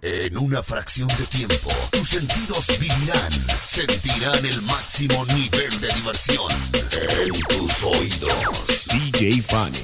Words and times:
En 0.00 0.38
una 0.38 0.62
fracción 0.62 1.08
de 1.08 1.26
tiempo, 1.26 1.70
tus 1.90 2.08
sentidos 2.10 2.78
vivirán, 2.78 3.32
sentirán 3.64 4.46
el 4.46 4.62
máximo 4.62 5.26
nivel 5.26 5.80
de 5.80 5.88
diversión 5.88 6.52
en 6.92 7.32
tus 7.32 7.82
oídos. 7.82 8.86
DJ 8.92 9.42
Fanny. 9.42 9.82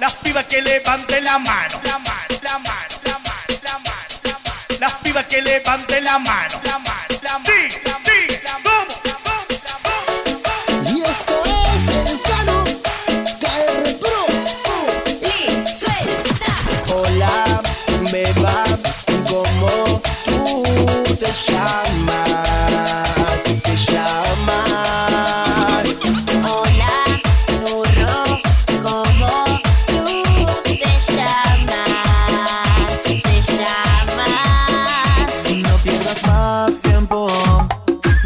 Las 0.00 0.14
pibas 0.14 0.46
que 0.46 0.60
levanten 0.62 1.22
la 1.22 1.38
mano, 1.38 1.80
la 1.84 1.98
mano, 1.98 2.40
la 2.42 2.58
mano, 2.58 2.96
la 3.04 3.18
mano, 3.18 3.60
la 3.62 3.78
mano, 3.78 4.20
la 4.24 4.32
mano. 4.32 4.78
Las 4.80 4.92
pibas 4.94 5.26
que 5.26 5.40
levanten 5.40 6.02
la 6.02 6.18
mano, 6.18 6.60
la 6.64 6.78
mano, 6.78 7.20
la 7.22 7.38
mano. 7.38 7.44
Sí, 7.46 7.68
sí. 8.04 8.33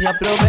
aprovecha. 0.09 0.48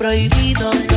prohibido. 0.00 0.89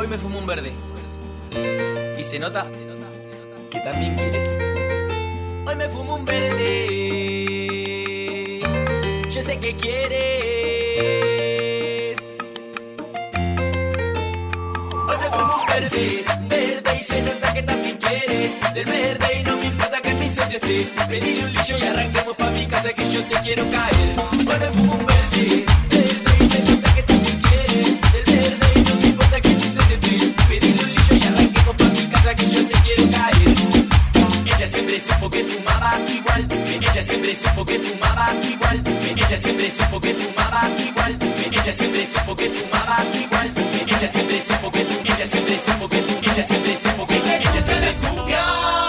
Hoy 0.00 0.06
me 0.06 0.16
fumo 0.16 0.38
un 0.38 0.46
verde. 0.46 0.72
Y 2.16 2.22
se 2.22 2.38
nota 2.38 2.68
que 3.68 3.80
también 3.80 4.14
quieres. 4.14 4.48
Hoy 5.66 5.74
me 5.74 5.88
fumo 5.88 6.14
un 6.14 6.24
verde. 6.24 6.84
Yo 9.28 9.42
sé 9.42 9.58
que 9.58 9.74
quieres. 9.74 10.16
Hoy 15.08 15.16
me 15.18 15.30
fumo 15.32 15.56
un 15.56 15.66
verde, 15.66 16.24
verde 16.42 16.96
y 16.96 17.02
se 17.02 17.20
nota 17.20 17.52
que 17.52 17.64
también 17.64 17.96
quieres. 17.96 18.60
Del 18.74 18.84
verde 18.84 19.40
y 19.40 19.42
no 19.42 19.56
me 19.56 19.66
importa 19.66 20.00
que 20.00 20.14
mi 20.14 20.28
socio 20.28 20.60
esté. 20.62 20.86
Pedile 21.08 21.46
un 21.46 21.52
lillo 21.52 21.76
y 21.76 21.82
arranquemos 21.82 22.36
pa' 22.36 22.50
mi 22.50 22.68
casa 22.68 22.92
que 22.92 23.10
yo 23.10 23.20
te 23.24 23.34
quiero 23.42 23.68
caer. 23.68 24.14
Hoy 24.46 24.58
me 24.60 24.66
fumo 24.78 24.94
un 24.94 25.04
verde. 25.06 25.66
verde 25.90 26.27
morir. 30.08 30.34
Pedirle 30.48 30.82
un 30.84 31.18
y 31.18 31.24
arranquemos 31.24 31.76
mi 31.92 32.06
casa 32.06 32.34
que 32.34 32.50
yo 32.50 32.66
te 32.66 32.74
quiero 32.82 33.10
caer. 33.10 33.54
Ella 34.46 34.70
siempre 34.70 35.00
supo 35.00 35.30
que 35.30 35.44
fumaba 35.44 35.98
igual. 36.08 36.48
Ella 36.66 37.04
siempre 37.04 37.36
supo 37.36 37.64
que 37.64 37.78
fumaba 37.78 38.34
igual. 38.50 38.82
Ella 39.14 39.40
siempre 39.40 39.70
supo 39.70 40.00
que 40.00 40.14
fumaba 40.14 40.68
igual. 40.78 41.18
Ella 41.50 41.76
siempre 41.76 42.06
supo 42.06 42.36
que 42.36 42.50
fumaba 42.50 43.04
igual. 43.14 43.52
Ella 43.86 44.08
siempre 44.08 44.42
supo 44.46 44.70
que 44.72 44.80
ella 44.80 45.26
siempre 45.26 45.60
supo 45.64 45.88
que 45.88 45.98
ella 45.98 46.46
siempre 46.46 46.78
supo 46.80 47.06
que 47.06 47.16
ella 47.16 47.62
siempre 47.62 47.94
supo 48.00 48.24
que 48.24 48.87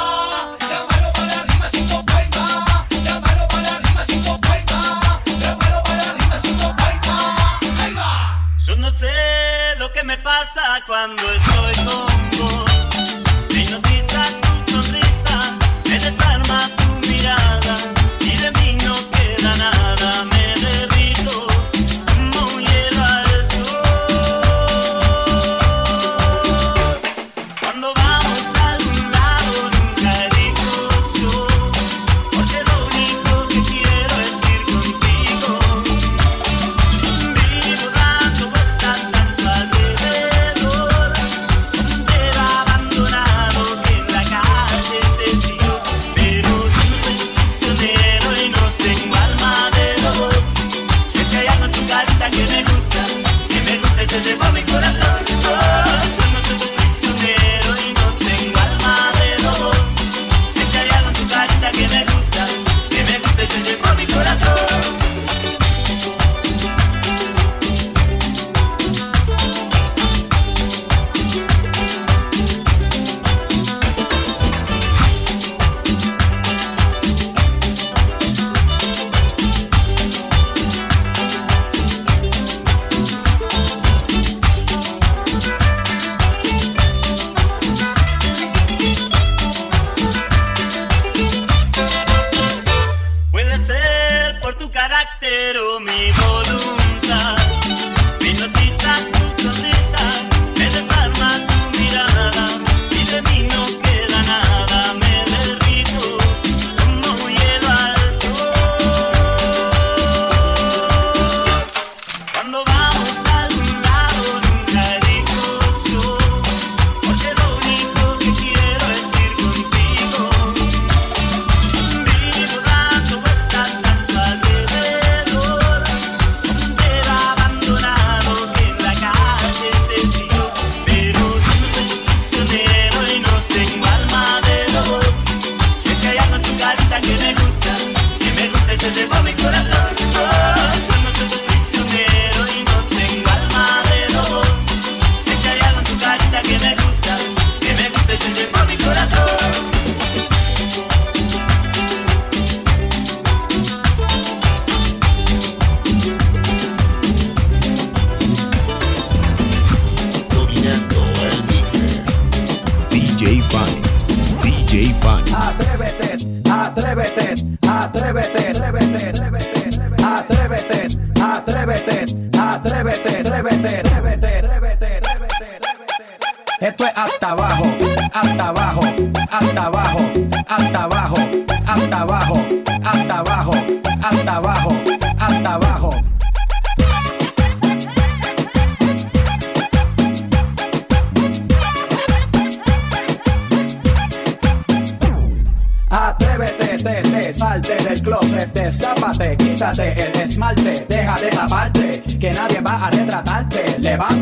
de 54.23 54.48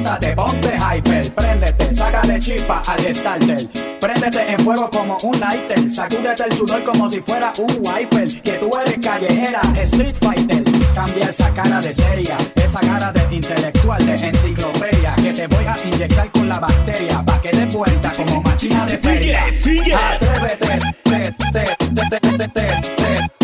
anímate, 0.07 0.35
ponte 0.35 0.77
hyper, 0.77 1.31
préndete, 1.33 1.93
sácale 1.93 2.39
chispa 2.39 2.81
al 2.87 3.15
starter. 3.15 3.67
Préndete 3.99 4.51
en 4.51 4.59
fuego 4.59 4.89
como 4.89 5.17
un 5.23 5.39
lighter, 5.39 5.91
sacúdete 5.91 6.43
el 6.43 6.53
sudor 6.53 6.83
como 6.83 7.09
si 7.09 7.21
fuera 7.21 7.51
un 7.57 7.77
wiper. 7.79 8.41
Que 8.41 8.53
tú 8.53 8.69
eres 8.79 8.97
callejera, 8.99 9.61
street 9.83 10.15
fighter. 10.21 10.63
Cambia 10.95 11.29
esa 11.29 11.53
cara 11.53 11.81
de 11.81 11.91
seria, 11.91 12.37
esa 12.55 12.79
cara 12.79 13.11
de 13.11 13.35
intelectual 13.35 14.05
de 14.05 14.13
enciclopedia. 14.13 15.15
Que 15.15 15.33
te 15.33 15.47
voy 15.47 15.65
a 15.65 15.75
inyectar 15.83 16.31
con 16.31 16.49
la 16.49 16.59
bacteria, 16.59 17.23
pa' 17.23 17.41
que 17.41 17.49
te 17.49 17.65
vuelta 17.65 18.11
como 18.11 18.41
machina 18.41 18.85
de 18.85 18.97
feria. 18.97 19.45
Atrévete, 19.45 20.79
te, 21.03 21.31
te, 21.51 22.19
te, 22.19 22.47
te. 22.47 23.36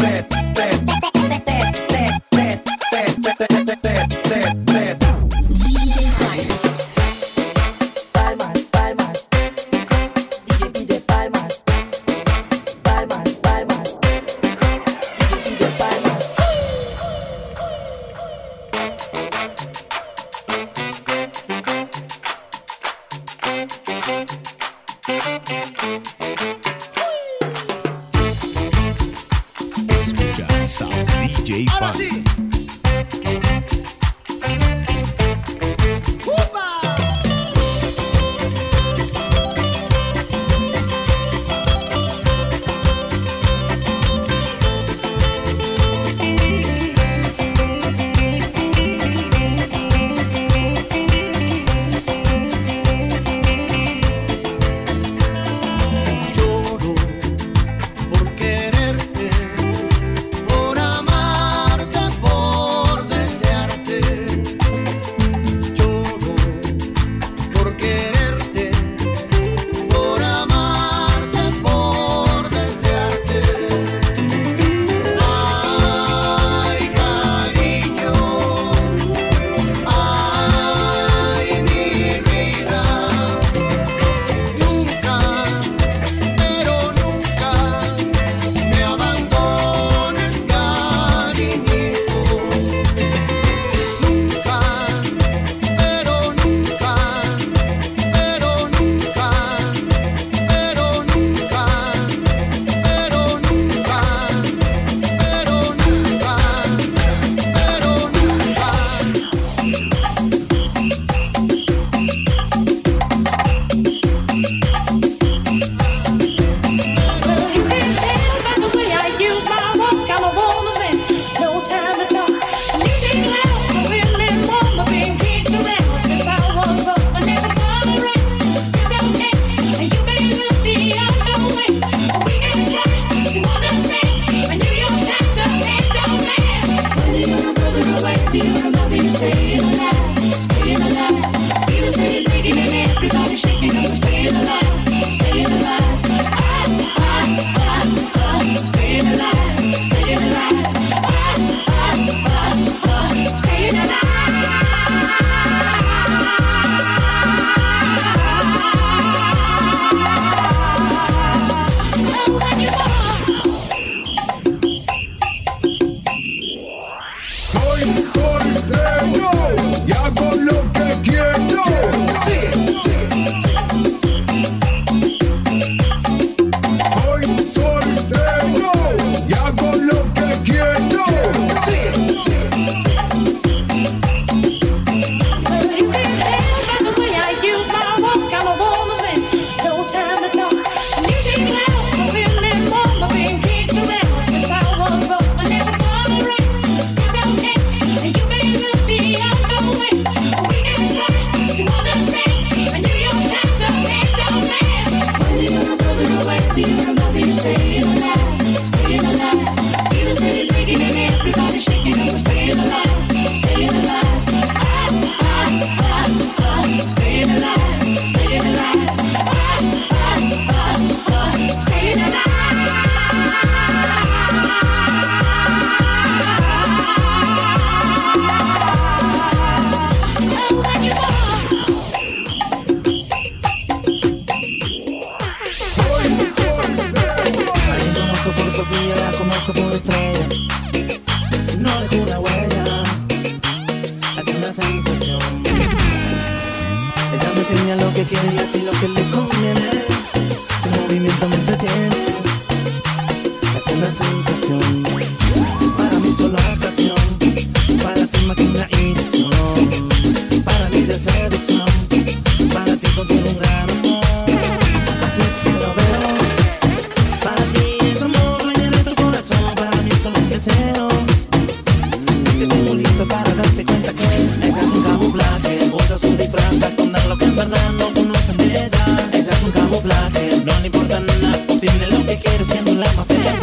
No 280.45 280.59
le 280.59 280.67
importa 280.67 280.99
nada. 280.99 281.45
Obtiene 281.49 281.87
lo 281.87 282.05
que 282.05 282.19
quiere 282.19 282.43
siendo 282.45 282.73
la 282.73 282.91
más 282.93 283.07
bella. 283.07 283.33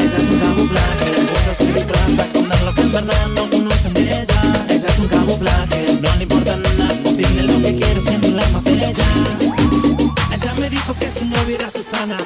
Ella 0.00 0.16
es 0.16 0.30
un 0.30 0.38
camuflaje. 0.40 1.10
Usa 1.34 1.52
su 1.58 1.66
disfraz 1.72 2.10
para 2.16 2.28
esconder 2.28 2.62
lo 2.62 2.74
que 2.74 2.80
en 2.82 2.92
verdad 2.92 3.26
no 3.34 3.50
conocen 3.50 3.94
de 3.94 4.02
ella. 4.02 4.66
Ella 4.68 4.88
es 4.88 4.98
un 4.98 5.08
camuflaje, 5.08 5.98
no 6.02 6.16
le 6.16 6.22
importa 6.22 6.56
nada. 6.56 6.94
Obtiene 7.04 7.42
lo 7.42 7.62
que 7.62 7.74
quiere 7.76 8.00
siendo 8.00 8.28
la 8.28 8.48
más. 8.48 8.62
Ella 8.66 10.54
me 10.60 10.70
dijo 10.70 10.94
que 10.94 11.10
su 11.10 11.24
novia 11.24 11.56
era 11.56 11.70
Susana, 11.70 12.16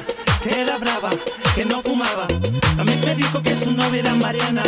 que 0.43 0.61
era 0.61 0.77
brava, 0.77 1.09
que 1.55 1.65
no 1.65 1.81
fumaba. 1.81 2.27
También 2.75 2.99
me 3.01 3.15
dijo 3.15 3.41
que 3.41 3.55
su 3.63 3.71
novia 3.71 4.01
era 4.01 4.13
Mariana, 4.15 4.63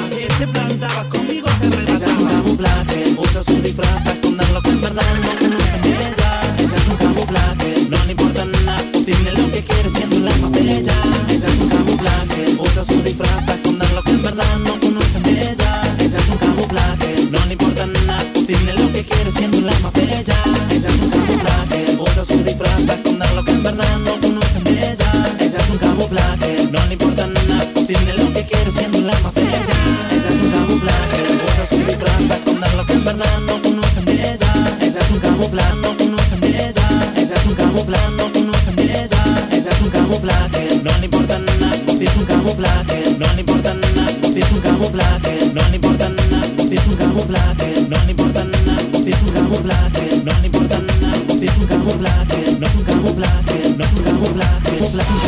camuflaje, 49.55 50.22
no 50.24 50.39
le 50.41 50.48
importa 50.48 50.79
nada, 50.79 51.15
es 51.41 51.57
un 51.57 51.68
camuflaje, 51.68 52.57
no 52.59 52.68
un 52.68 52.83
camuflaje, 52.83 53.57
no 53.77 53.85
un 53.85 54.03
camuflaje, 54.03 54.79
camuflaje, 54.79 55.25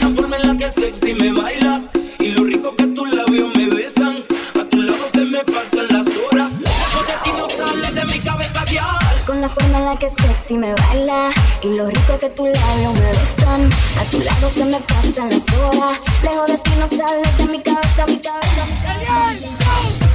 La 0.00 0.08
forma 0.14 0.36
en 0.36 0.48
la 0.48 0.56
que 0.56 0.70
sexy 0.70 1.14
me 1.14 1.32
baila 1.32 1.82
y 2.18 2.28
lo 2.28 2.44
rico 2.44 2.74
que 2.74 2.86
tus 2.88 3.14
labios 3.14 3.54
me 3.54 3.66
besan. 3.66 4.24
A 4.60 4.64
tu 4.64 4.82
lado 4.82 5.04
se 5.12 5.24
me 5.24 5.44
pasan 5.44 5.86
las 5.90 6.06
horas. 6.16 6.50
De 6.58 7.14
ti 7.24 7.30
no 7.36 7.48
sale 7.48 7.92
de 7.92 8.04
mi 8.06 8.18
cabeza 8.18 8.64
ya. 8.64 8.98
Con 9.26 9.40
la 9.40 9.48
forma 9.48 9.78
en 9.78 9.84
la 9.84 9.98
que 9.98 10.10
sexy 10.10 10.54
me 10.58 10.74
baila 10.74 11.30
y 11.62 11.68
lo 11.68 11.86
rico 11.86 12.18
que 12.18 12.30
tus 12.30 12.48
labios 12.48 12.94
me 12.94 13.10
besan. 13.12 13.68
A 14.00 14.04
tu 14.10 14.20
lado 14.20 14.50
se 14.50 14.64
me 14.64 14.80
pasan 14.80 15.30
las 15.30 15.44
horas. 15.58 16.00
Lejos 16.22 16.46
de 16.48 16.58
ti 16.58 16.70
no 16.80 16.88
sales 16.88 17.38
de 17.38 17.44
mi 17.46 17.60
cabeza, 17.62 18.06
mi 18.06 18.18
cabeza, 18.18 18.66
mi 18.66 18.76
cabeza. 18.84 20.07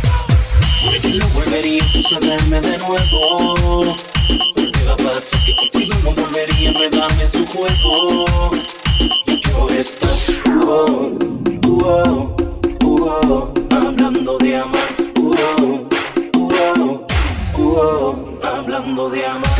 Porque 0.85 1.13
no 1.17 1.27
volvería 1.29 1.83
a 1.83 1.87
sucederme 1.87 2.61
de 2.61 2.77
nuevo. 2.77 3.95
¿Qué 4.55 4.83
va 4.85 4.93
a? 4.93 5.45
Que 5.45 5.55
contigo 5.55 5.95
no 6.03 6.11
volvería 6.11 6.69
a 6.69 6.71
enredarme 6.71 7.23
en 7.23 7.29
su 7.29 7.45
juego. 7.47 8.25
Y 8.99 9.39
que 9.39 9.79
estás, 9.79 10.29
uh, 10.47 11.17
uh, 11.67 12.35
uh, 12.83 13.53
hablando 13.69 14.37
de 14.39 14.57
amar, 14.57 14.89
uh, 15.17 15.35
uh, 16.37 17.05
uh, 17.57 18.45
hablando 18.45 19.09
de 19.09 19.25
amar. 19.25 19.52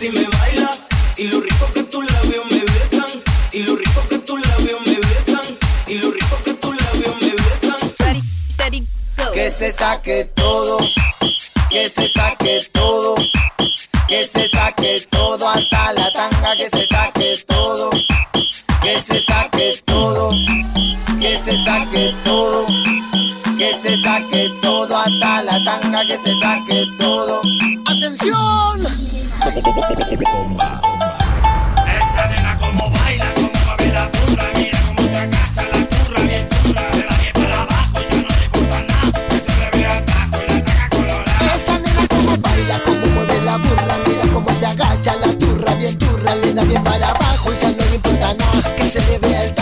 Sexy 0.00 0.10
me 0.10 0.24
baila 0.24 0.72
Y 1.16 1.24
lo 1.24 1.40
rico 1.40 1.66
que 1.74 1.82
tus 1.84 2.12
labios 2.12 2.44
me 2.50 2.60
besan 2.60 3.22
Y 3.52 3.60
lo 3.60 3.76
rico 3.76 4.02
que 4.08 4.18
tus 4.18 4.48
labios 4.48 4.80
me 4.86 4.94
besan 4.94 5.58
Y 5.86 5.94
lo 5.94 6.10
rico 6.10 6.36
que 6.44 6.54
tus 6.54 6.82
labios 6.82 7.16
me 7.20 7.30
besan 7.30 7.92
Que 9.34 9.50
se 9.50 9.72
saque 9.72 10.24
todo, 10.34 10.78
que 11.70 11.88
se 11.88 12.08
saque 12.08 12.62
todo, 12.72 13.14
que 14.08 14.26
se 14.26 14.48
saque 14.48 15.06
todo 15.10 15.48
hasta 15.48 15.92
la 15.92 16.12
tanga, 16.12 16.56
que 16.56 16.68
se 16.68 16.86
saque 16.86 17.38
todo, 17.46 17.90
que 18.82 19.00
se 19.00 19.20
saque 19.24 19.80
todo, 19.84 20.30
que 21.20 21.38
se 21.38 21.64
saque 21.64 22.14
todo, 22.24 22.66
que 23.56 23.78
se 23.82 24.02
saque 24.02 24.50
todo 24.60 24.96
hasta 24.96 25.42
la 25.42 25.64
tanga, 25.64 26.04
que 26.06 26.18
se 26.18 26.40
saque 26.40 26.86
todo. 26.98 27.40
¡Atención! 27.86 28.99
Esa 31.98 32.28
nena 32.28 32.58
como 32.58 32.90
baila, 32.90 33.24
como 33.34 33.50
mueve 33.64 33.92
la 33.92 34.06
burra 34.08 34.44
Mira 34.54 34.78
cómo 34.86 35.08
se 35.08 35.16
agacha 35.16 35.62
la 35.72 35.86
turra, 35.88 36.20
bien 36.22 36.48
turra 36.48 36.82
De 36.90 37.04
la 37.04 37.16
diez 37.16 37.32
para 37.32 37.60
abajo, 37.62 38.00
ya 38.08 38.16
no 38.16 38.28
le 38.28 38.44
importa 38.44 38.82
nada 38.82 39.28
Que 39.28 39.40
se 39.40 39.56
le 39.56 39.70
ve 39.78 39.86
atajo 39.86 40.36
y 40.46 40.52
la 40.52 40.64
taca 40.64 40.88
colorada 40.90 41.54
Esa 41.56 41.78
nena 41.78 42.06
como 42.08 42.36
baila, 42.36 42.80
como 42.84 43.06
mueve 43.14 43.40
la 43.42 43.56
burra, 43.56 43.98
mira 44.06 44.24
cómo 44.32 44.54
se 44.54 44.66
agacha 44.66 45.16
la 45.16 45.32
turra, 45.38 45.74
bien 45.74 45.98
turra, 45.98 46.34
le 46.34 46.52
da 46.52 46.64
bien 46.64 46.84
para 46.84 47.08
abajo 47.08 47.52
ya 47.60 47.68
no 47.70 47.84
le 47.88 47.94
importa 47.94 48.34
nada, 48.34 48.76
que 48.76 48.84
se 48.84 49.00
le 49.06 49.18
vea 49.18 49.44
el 49.44 49.54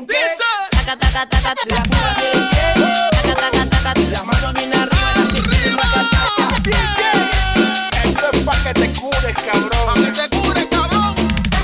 en 0.00 0.06
qué. 0.06 0.14
Taca, 0.70 0.96
taca, 0.96 1.26
taca, 1.26 1.54
la 1.68 1.82
pura 1.82 2.08
en 2.32 2.48
qué. 2.50 2.62
Taca, 3.12 3.34
taca, 3.34 3.62
taca, 3.70 4.00
las 4.10 4.24
manos 4.24 4.52
bien 4.54 4.72
arriba. 4.74 5.10
Esto 8.04 8.30
es 8.32 8.40
pa' 8.44 8.62
que 8.62 8.74
te 8.74 8.92
cures, 8.92 9.34
cabrón. 9.34 9.86
Pa' 9.86 9.94
que 9.94 10.10
te 10.10 10.28
cures, 10.36 10.66
cabrón. 10.70 11.14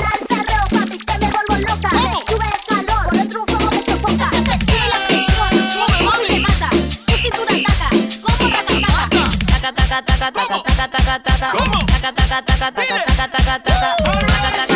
Lánzalo, 0.03 0.59
papi, 0.71 0.99
que 0.99 1.15
me 1.19 1.29
vuelvo 1.33 1.55
loca. 1.67 1.91
Sube 2.29 2.47
el 2.47 2.61
calor, 2.69 3.05
por 3.05 3.17
el 3.17 3.29
truco 3.29 3.57
que 3.71 3.91
soporta. 3.91 4.29
Sube 4.33 4.87
la 4.93 4.99
presión, 5.07 5.51
sube, 5.73 5.99
mami. 6.05 6.29
Te 6.29 6.37
mata, 6.41 6.69
tu 7.07 7.15
cintura 7.17 7.53
ataca. 7.55 7.89
Como 8.21 8.45
taca, 8.51 8.77
taca. 8.77 9.21
Taca, 9.47 9.71
taca, 9.73 9.99
taca, 10.03 10.31
taca, 10.63 10.99
taca, 10.99 11.21
taca. 11.23 11.49
Taca, 11.87 12.11
taca, 12.13 12.43
taca, 12.43 12.69
taca, 12.73 12.97
taca, 13.07 13.29
taca, 13.29 13.61
taca. 14.57 14.76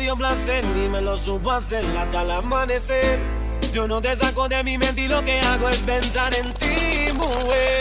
Dio 0.00 0.16
placer 0.16 0.64
y 0.64 0.88
me 0.88 1.02
lo 1.02 1.16
supo 1.16 1.50
hacer 1.52 1.84
hasta 1.96 2.22
el 2.22 2.30
amanecer. 2.30 3.18
Yo 3.72 3.86
no 3.86 4.00
te 4.00 4.16
saco 4.16 4.48
de 4.48 4.64
mi 4.64 4.78
mente 4.78 5.02
y 5.02 5.08
lo 5.08 5.22
que 5.24 5.38
hago 5.40 5.68
es 5.68 5.78
pensar 5.78 6.34
en 6.34 6.52
ti, 6.54 7.12
mujer. 7.12 7.80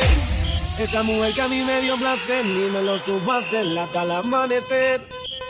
Esa 0.77 1.01
mujer 1.03 1.33
que 1.33 1.41
a 1.41 1.47
mí 1.47 1.61
me 1.63 1.81
dio 1.81 1.97
placer 1.97 2.45
y 2.45 2.69
me 2.71 2.81
lo 2.83 2.99
supo 2.99 3.31
hacer 3.31 3.65
hasta 3.77 4.03
el 4.03 4.11
amanecer. 4.11 5.01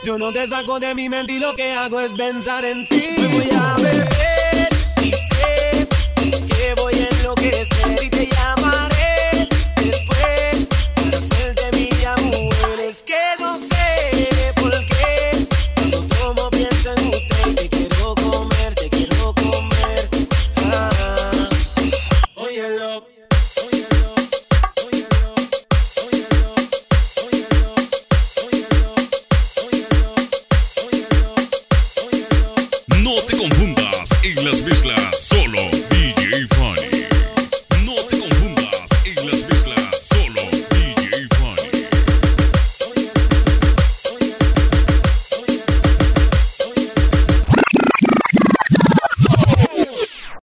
Yo 0.04 0.18
no 0.18 0.32
te 0.32 0.48
saco 0.48 0.80
de 0.80 0.94
mi 0.96 1.10
mente 1.10 1.34
y 1.34 1.40
lo 1.40 1.56
que 1.56 1.74
hago 1.74 2.00
es 2.00 2.12
pensar 2.14 2.64
en 2.64 2.88
ti. 2.88 3.16
Me 3.18 3.28
voy 3.28 3.50
a 3.52 3.74
beber 3.74 4.70
y 5.02 5.12
sé 5.12 5.88
que 6.22 6.74
voy 6.78 6.94
a 6.94 7.08
enloquecer 7.18 8.04
y 8.04 8.10
te 8.10 8.28
llamaré 8.28 9.48
después 9.76 10.68
para 10.96 11.18
hacerte 11.18 11.72
mía, 11.76 12.16
mujer. 12.22 12.80
Es 12.88 13.02
que 13.02 13.20
no 13.40 13.58
sé 13.58 13.79